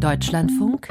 Deutschlandfunk 0.00 0.88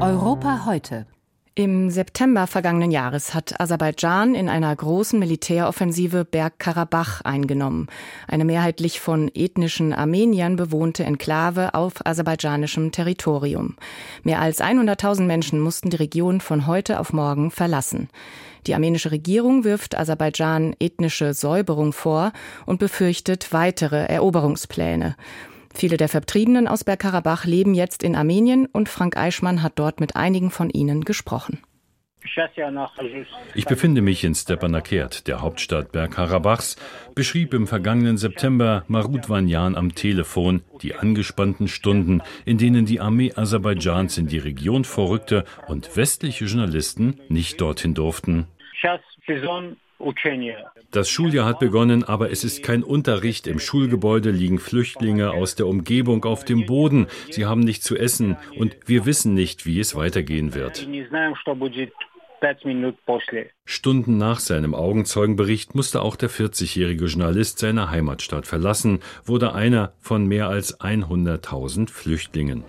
Europa 0.00 0.66
heute. 0.66 1.06
Im 1.54 1.88
September 1.88 2.48
vergangenen 2.48 2.90
Jahres 2.90 3.32
hat 3.32 3.60
Aserbaidschan 3.60 4.34
in 4.34 4.48
einer 4.48 4.74
großen 4.74 5.20
Militäroffensive 5.20 6.24
Bergkarabach 6.24 7.20
eingenommen, 7.20 7.86
eine 8.26 8.44
mehrheitlich 8.44 8.98
von 8.98 9.30
ethnischen 9.32 9.92
Armeniern 9.92 10.56
bewohnte 10.56 11.04
Enklave 11.04 11.74
auf 11.74 12.04
aserbaidschanischem 12.04 12.90
Territorium. 12.90 13.76
Mehr 14.24 14.40
als 14.40 14.60
100.000 14.60 15.22
Menschen 15.22 15.60
mussten 15.60 15.90
die 15.90 15.96
Region 15.96 16.40
von 16.40 16.66
heute 16.66 16.98
auf 16.98 17.12
morgen 17.12 17.52
verlassen. 17.52 18.08
Die 18.66 18.74
armenische 18.74 19.12
Regierung 19.12 19.62
wirft 19.62 19.96
Aserbaidschan 19.96 20.74
ethnische 20.80 21.34
Säuberung 21.34 21.92
vor 21.92 22.32
und 22.66 22.80
befürchtet 22.80 23.52
weitere 23.52 24.06
Eroberungspläne. 24.06 25.14
Viele 25.74 25.96
der 25.96 26.08
Vertriebenen 26.08 26.68
aus 26.68 26.84
Bergkarabach 26.84 27.44
leben 27.44 27.74
jetzt 27.74 28.02
in 28.02 28.16
Armenien 28.16 28.66
und 28.66 28.88
Frank 28.88 29.16
Eichmann 29.16 29.62
hat 29.62 29.74
dort 29.76 30.00
mit 30.00 30.16
einigen 30.16 30.50
von 30.50 30.70
ihnen 30.70 31.04
gesprochen. 31.04 31.60
Ich 33.54 33.66
befinde 33.66 34.02
mich 34.02 34.24
in 34.24 34.34
Stepanakert, 34.34 35.28
der 35.28 35.40
Hauptstadt 35.40 35.92
Bergkarabachs, 35.92 36.76
beschrieb 37.14 37.54
im 37.54 37.66
vergangenen 37.66 38.16
September 38.16 38.84
Marut 38.88 39.28
Vanyan 39.28 39.76
am 39.76 39.94
Telefon 39.94 40.62
die 40.82 40.94
angespannten 40.94 41.68
Stunden, 41.68 42.20
in 42.44 42.58
denen 42.58 42.86
die 42.86 43.00
Armee 43.00 43.32
Aserbaidschans 43.34 44.18
in 44.18 44.26
die 44.26 44.38
Region 44.38 44.84
vorrückte 44.84 45.44
und 45.68 45.96
westliche 45.96 46.44
Journalisten 46.46 47.20
nicht 47.28 47.60
dorthin 47.60 47.94
durften. 47.94 48.46
Das 50.90 51.08
Schuljahr 51.08 51.46
hat 51.46 51.58
begonnen, 51.58 52.04
aber 52.04 52.30
es 52.30 52.44
ist 52.44 52.62
kein 52.62 52.82
Unterricht. 52.82 53.46
Im 53.46 53.58
Schulgebäude 53.58 54.30
liegen 54.30 54.58
Flüchtlinge 54.58 55.32
aus 55.32 55.54
der 55.54 55.66
Umgebung 55.66 56.24
auf 56.24 56.44
dem 56.44 56.66
Boden. 56.66 57.08
Sie 57.30 57.46
haben 57.46 57.60
nichts 57.60 57.84
zu 57.84 57.96
essen 57.96 58.36
und 58.56 58.76
wir 58.86 59.06
wissen 59.06 59.34
nicht, 59.34 59.66
wie 59.66 59.80
es 59.80 59.96
weitergehen 59.96 60.54
wird. 60.54 60.86
Stunden 63.64 64.16
nach 64.16 64.38
seinem 64.38 64.74
Augenzeugenbericht 64.74 65.74
musste 65.74 66.02
auch 66.02 66.16
der 66.16 66.30
40-jährige 66.30 67.06
Journalist 67.06 67.58
seine 67.58 67.90
Heimatstadt 67.90 68.46
verlassen, 68.46 69.00
wurde 69.24 69.54
einer 69.54 69.92
von 70.00 70.26
mehr 70.26 70.48
als 70.48 70.80
100.000 70.80 71.90
Flüchtlingen. 71.90 72.64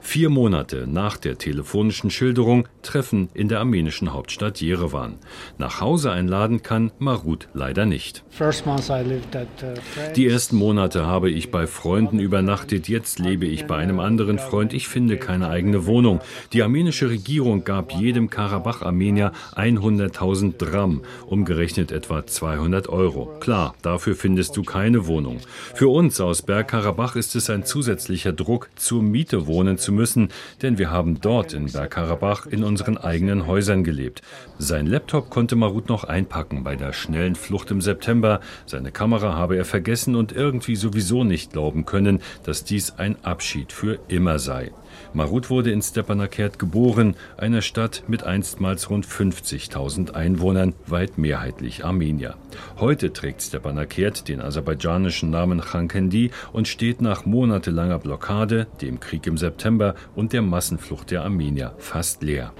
Vier 0.00 0.30
Monate 0.30 0.86
nach 0.86 1.16
der 1.16 1.36
telefonischen 1.36 2.10
Schilderung 2.10 2.68
Treffen 2.82 3.28
in 3.34 3.48
der 3.48 3.58
armenischen 3.58 4.12
Hauptstadt 4.12 4.60
Jerewan. 4.60 5.16
Nach 5.58 5.80
Hause 5.80 6.12
einladen 6.12 6.62
kann 6.62 6.92
Marut 7.00 7.48
leider 7.54 7.86
nicht. 7.86 8.22
Die 10.14 10.28
ersten 10.28 10.56
Monate 10.56 11.06
habe 11.06 11.28
ich 11.28 11.50
bei 11.50 11.66
Freunden 11.66 12.20
übernachtet, 12.20 12.88
jetzt 12.88 13.18
lebe 13.18 13.46
ich 13.46 13.66
bei 13.66 13.76
einem 13.76 13.98
anderen 13.98 14.38
Freund. 14.38 14.72
Ich 14.72 14.86
finde 14.86 15.16
keine 15.16 15.48
eigene 15.48 15.86
Wohnung. 15.86 16.20
Die 16.52 16.62
armenische 16.62 17.10
Regierung 17.10 17.64
gab 17.64 17.90
jedem 17.90 18.30
Karabach-Armenier 18.30 19.32
100.000 19.56 20.56
Dram, 20.56 21.02
umgerechnet 21.26 21.90
etwa 21.90 22.24
200 22.24 22.88
Euro. 22.88 23.36
Klar, 23.40 23.74
dafür 23.82 24.14
findest 24.14 24.56
du 24.56 24.62
keine 24.62 25.08
Wohnung. 25.08 25.40
Für 25.74 25.88
uns 25.88 26.20
aus 26.20 26.42
Bergkarabach 26.42 27.16
ist 27.16 27.34
es 27.34 27.50
ein 27.50 27.64
zusätzlicher 27.64 28.32
Druck, 28.32 28.70
zur 28.76 29.02
Miete 29.02 29.48
wohnen 29.48 29.55
zu 29.78 29.92
müssen, 29.92 30.28
denn 30.60 30.76
wir 30.76 30.90
haben 30.90 31.20
dort 31.20 31.54
in 31.54 31.72
Bergkarabach 31.72 32.46
in 32.46 32.62
unseren 32.62 32.98
eigenen 32.98 33.46
Häusern 33.46 33.84
gelebt. 33.84 34.20
Sein 34.58 34.86
Laptop 34.86 35.30
konnte 35.30 35.56
Marut 35.56 35.88
noch 35.88 36.04
einpacken 36.04 36.62
bei 36.62 36.76
der 36.76 36.92
schnellen 36.92 37.34
Flucht 37.34 37.70
im 37.70 37.80
September. 37.80 38.40
Seine 38.66 38.92
Kamera 38.92 39.34
habe 39.34 39.56
er 39.56 39.64
vergessen 39.64 40.14
und 40.14 40.32
irgendwie 40.32 40.76
sowieso 40.76 41.24
nicht 41.24 41.52
glauben 41.52 41.86
können, 41.86 42.20
dass 42.44 42.64
dies 42.64 42.98
ein 42.98 43.16
Abschied 43.24 43.72
für 43.72 43.98
immer 44.08 44.38
sei. 44.38 44.72
Marut 45.12 45.50
wurde 45.50 45.70
in 45.70 45.82
Stepanakert 45.82 46.58
geboren, 46.58 47.14
einer 47.36 47.62
Stadt 47.62 48.02
mit 48.06 48.24
einstmals 48.24 48.90
rund 48.90 49.06
50.000 49.06 50.12
Einwohnern, 50.12 50.74
weit 50.86 51.18
mehrheitlich 51.18 51.84
Armenier. 51.84 52.34
Heute 52.78 53.12
trägt 53.12 53.42
Stepanakert 53.42 54.28
den 54.28 54.40
aserbaidschanischen 54.40 55.30
Namen 55.30 55.60
Khankendi 55.60 56.30
und 56.52 56.68
steht 56.68 57.00
nach 57.00 57.26
monatelanger 57.26 57.98
Blockade, 57.98 58.66
dem 58.80 59.00
Krieg 59.00 59.26
im 59.26 59.36
September 59.36 59.94
und 60.14 60.32
der 60.32 60.42
Massenflucht 60.42 61.10
der 61.10 61.22
Armenier 61.22 61.74
fast 61.78 62.22
leer. 62.22 62.52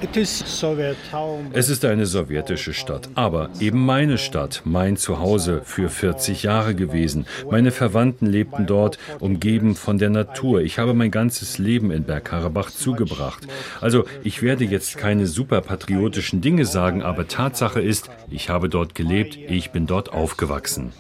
Es 1.52 1.69
ist 1.69 1.84
eine 1.84 2.06
sowjetische 2.06 2.75
Stadt, 2.75 3.08
aber 3.14 3.50
eben 3.60 3.84
meine 3.84 4.19
Stadt, 4.19 4.62
mein 4.64 4.96
Zuhause 4.96 5.62
für 5.64 5.88
40 5.88 6.42
Jahre 6.42 6.75
gewesen. 6.75 7.26
Meine 7.50 7.70
Verwandten 7.70 8.26
lebten 8.26 8.66
dort, 8.66 8.98
umgeben 9.20 9.75
von 9.75 9.98
der 9.98 10.10
Natur. 10.10 10.60
Ich 10.60 10.78
habe 10.78 10.94
mein 10.94 11.10
ganzes 11.10 11.58
Leben 11.58 11.91
in 11.91 12.04
Berg 12.04 12.25
Karabach 12.26 12.70
zugebracht. 12.70 13.47
Also 13.81 14.04
ich 14.25 14.42
werde 14.42 14.64
jetzt 14.64 14.98
keine 14.98 15.26
superpatriotischen 15.26 16.41
Dinge 16.41 16.66
sagen, 16.66 17.03
aber 17.03 17.28
Tatsache 17.28 17.81
ist, 17.81 18.10
ich 18.31 18.50
habe 18.50 18.69
dort 18.69 18.94
gelebt, 18.94 19.37
ich 19.37 19.70
bin 19.70 19.87
dort 19.87 20.12
aufgewachsen. 20.12 20.92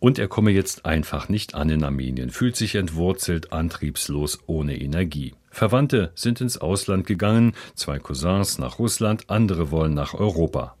Und 0.00 0.18
er 0.18 0.28
komme 0.28 0.50
jetzt 0.50 0.86
einfach 0.86 1.28
nicht 1.28 1.54
an 1.54 1.68
in 1.68 1.84
Armenien, 1.84 2.30
fühlt 2.30 2.56
sich 2.56 2.74
entwurzelt, 2.74 3.52
antriebslos, 3.52 4.40
ohne 4.46 4.80
Energie. 4.80 5.34
Verwandte 5.50 6.12
sind 6.14 6.40
ins 6.40 6.58
Ausland 6.58 7.06
gegangen, 7.06 7.54
zwei 7.74 7.98
Cousins 7.98 8.58
nach 8.58 8.78
Russland, 8.78 9.24
andere 9.28 9.70
wollen 9.70 9.94
nach 9.94 10.14
Europa. 10.14 10.76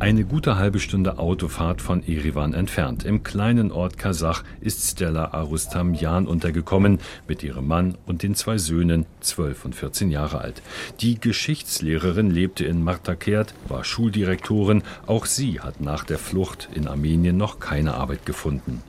Eine 0.00 0.24
gute 0.24 0.56
halbe 0.56 0.78
Stunde 0.78 1.18
Autofahrt 1.18 1.82
von 1.82 2.06
Erivan 2.06 2.54
entfernt, 2.54 3.04
im 3.04 3.24
kleinen 3.24 3.72
Ort 3.72 3.98
Kasach, 3.98 4.44
ist 4.60 4.88
Stella 4.88 5.32
Arustamjan 5.32 6.28
untergekommen, 6.28 7.00
mit 7.26 7.42
ihrem 7.42 7.66
Mann 7.66 7.98
und 8.06 8.22
den 8.22 8.36
zwei 8.36 8.58
Söhnen, 8.58 9.06
12 9.20 9.64
und 9.64 9.74
14 9.74 10.12
Jahre 10.12 10.40
alt. 10.40 10.62
Die 11.00 11.18
Geschichtslehrerin 11.18 12.30
lebte 12.30 12.64
in 12.64 12.84
Martakert, 12.84 13.54
war 13.66 13.82
Schuldirektorin. 13.82 14.84
Auch 15.06 15.26
sie 15.26 15.58
hat 15.58 15.80
nach 15.80 16.04
der 16.04 16.18
Flucht 16.18 16.68
in 16.74 16.86
Armenien 16.86 17.36
noch 17.36 17.58
keine 17.58 17.94
Arbeit 17.94 18.24
gefunden. 18.24 18.82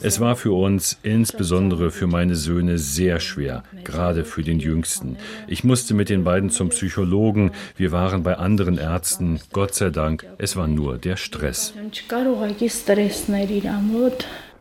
Es 0.00 0.20
war 0.20 0.34
für 0.34 0.52
uns, 0.52 0.98
insbesondere 1.04 1.92
für 1.92 2.08
meine 2.08 2.34
Söhne, 2.34 2.78
sehr 2.78 3.20
schwer, 3.20 3.62
gerade 3.84 4.24
für 4.24 4.42
den 4.42 4.58
Jüngsten. 4.58 5.16
Ich 5.46 5.62
musste 5.62 5.94
mit 5.94 6.08
den 6.08 6.24
beiden 6.24 6.50
zum 6.50 6.70
Psychologen, 6.70 7.52
wir 7.76 7.92
waren 7.92 8.24
bei 8.24 8.36
anderen 8.36 8.76
Ärzten, 8.76 9.38
Gott 9.52 9.74
sei 9.74 9.90
Dank, 9.90 10.26
es 10.38 10.56
war 10.56 10.66
nur 10.66 10.98
der 10.98 11.16
Stress. 11.16 11.74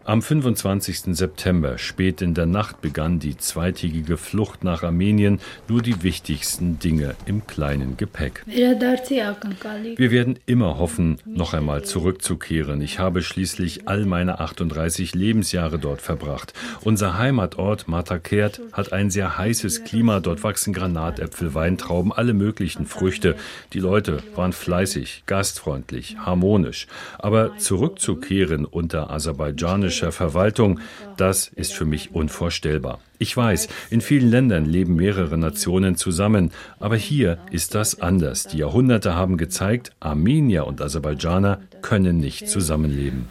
Am 0.04 0.24
25. 0.24 1.16
September 1.16 1.78
spät 1.78 2.24
in 2.24 2.34
der 2.34 2.48
Nacht 2.48 2.82
begann 2.82 3.20
die 3.20 3.38
zweitägige 3.38 4.18
Flucht 4.18 4.64
nach 4.64 4.82
Armenien, 4.82 5.40
nur 5.68 5.84
die 5.84 6.02
wichtigsten 6.02 6.80
Dinge 6.80 7.14
im 7.28 7.46
kleinen 7.46 7.98
Gepäck. 7.98 8.44
Wir 8.48 10.12
werden 10.12 10.40
immer 10.48 10.80
hoffen, 10.80 11.20
noch 11.26 11.54
einmal 11.54 11.84
zurückzukehren. 11.84 12.82
Ich 12.82 12.98
habe 12.98 13.22
schließlich 13.22 13.88
all 13.88 14.08
meine 14.08 14.40
38 14.40 15.14
Lebensjahre 15.14 15.78
dort 15.78 16.02
verbracht. 16.02 16.54
Unser 16.84 17.20
Heimatort 17.20 17.88
Matakert 17.88 18.60
hat 18.74 18.94
ein 18.94 19.12
sehr 19.12 19.38
heißes 19.38 19.84
Klima. 19.84 20.20
Dort 20.20 20.44
wachsen 20.44 20.74
Granatäpfel, 20.74 21.54
Weintrauben, 21.54 22.12
alle 22.12 22.34
möglichen 22.34 22.88
Früchte. 22.88 23.36
Die 23.74 23.80
Leute 23.80 24.24
waren 24.36 24.52
fleißig, 24.52 25.26
gastfreundlich, 25.28 26.18
harmonisch. 26.18 26.88
Aber 27.20 27.56
zurückzukehren 27.60 28.66
unter 28.66 29.12
aserbaidschanischer 29.12 29.91
städtischer 29.92 30.12
Verwaltung, 30.12 30.80
das 31.18 31.48
ist 31.48 31.74
für 31.74 31.86
mich 31.86 32.16
unvorstellbar. 32.16 33.00
Ich 33.22 33.38
weiß, 33.38 33.68
in 33.92 34.02
vielen 34.02 34.32
Ländern 34.32 34.66
leben 34.66 34.96
mehrere 34.96 35.38
Nationen 35.38 35.96
zusammen, 35.96 36.50
aber 36.80 36.96
hier 36.96 37.38
ist 37.52 37.76
das 37.76 38.02
anders. 38.02 38.48
Die 38.48 38.58
Jahrhunderte 38.58 39.14
haben 39.14 39.38
gezeigt, 39.38 39.92
Armenier 40.00 40.66
und 40.66 40.82
Aserbaidschaner 40.82 41.62
können 41.84 42.18
nicht 42.18 42.48
zusammenleben. 42.48 43.28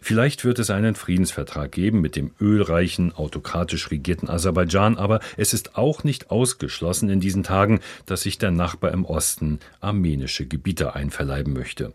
Vielleicht 0.00 0.44
wird 0.44 0.58
es 0.58 0.70
einen 0.70 0.94
Friedensvertrag 0.94 1.70
geben 1.70 2.00
mit 2.00 2.16
dem 2.16 2.30
ölreichen, 2.40 3.12
autokratisch 3.12 3.90
regierten 3.90 4.30
Aserbaidschan, 4.30 4.96
aber 4.96 5.20
es 5.36 5.52
ist 5.52 5.76
auch 5.76 6.02
nicht 6.02 6.30
ausgeschlossen 6.30 7.10
in 7.10 7.20
diesen 7.20 7.42
Tagen, 7.42 7.80
dass 8.06 8.22
sich 8.22 8.38
der 8.38 8.52
Nachbar 8.52 8.92
im 8.92 9.04
Osten 9.04 9.58
armenische 9.82 10.46
Gebiete 10.46 10.94
einverleiben 10.94 11.52
möchte. 11.52 11.92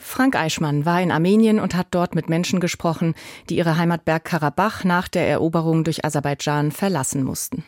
Frank 0.00 0.34
Eichmann 0.34 0.86
war 0.86 1.00
in 1.00 1.12
Armenien 1.12 1.60
und 1.60 1.74
hat 1.74 1.88
dort 1.90 2.14
mit 2.14 2.28
Menschen 2.28 2.58
gesprochen, 2.58 3.14
die 3.48 3.56
ihre 3.56 3.76
Heimat 3.76 4.04
Bergkarabach 4.04 4.82
nach 4.84 5.08
der 5.08 5.28
Eroberung 5.28 5.84
durch 5.84 6.04
Aserbaidschan 6.04 6.72
verlassen 6.72 7.22
mussten. 7.22 7.64